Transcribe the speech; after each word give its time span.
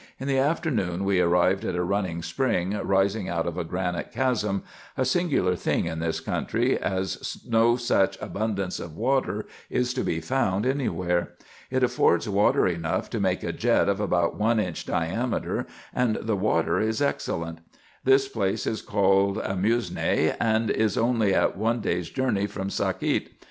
In 0.19 0.27
the 0.27 0.39
afternoon 0.39 1.03
we 1.05 1.19
arrived 1.21 1.63
at 1.63 1.75
a 1.75 1.83
running 1.83 2.23
spring, 2.23 2.71
rising 2.71 3.29
out 3.29 3.45
of 3.45 3.55
a 3.55 3.63
granite 3.63 4.11
chasm— 4.11 4.63
a 4.97 5.05
singular 5.05 5.55
thing 5.55 5.85
in 5.85 5.99
this 5.99 6.19
country, 6.19 6.75
as 6.75 7.39
no 7.47 7.75
such 7.75 8.19
abundance 8.19 8.79
of 8.79 8.95
water 8.97 9.45
is 9.69 9.93
to 9.93 10.03
be 10.03 10.19
found 10.19 10.65
any 10.65 10.89
where. 10.89 11.33
It 11.69 11.83
affords 11.83 12.27
water 12.27 12.65
enough 12.65 13.11
to 13.11 13.19
make 13.19 13.43
a 13.43 13.53
jet 13.53 13.87
of 13.87 13.99
about 13.99 14.35
one 14.39 14.59
inch 14.59 14.87
diameter, 14.87 15.67
and 15.93 16.15
the 16.15 16.35
water 16.35 16.79
is 16.79 16.99
excellent. 16.99 17.59
This 18.03 18.27
place 18.27 18.65
is 18.65 18.81
called 18.81 19.37
Amusue, 19.37 20.31
and 20.39 20.71
is 20.71 20.97
only 20.97 21.35
at 21.35 21.55
one 21.59 21.79
day's 21.79 22.09
journey 22.09 22.47
from 22.47 22.71
Sakiet. 22.71 23.33